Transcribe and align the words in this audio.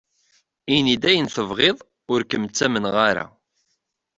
Ini-d 0.75 1.03
ayen 1.09 1.27
tebɣiḍ, 1.29 1.77
ur 2.11 2.21
kem-ttamneɣ 2.29 2.95
ara. 3.09 3.25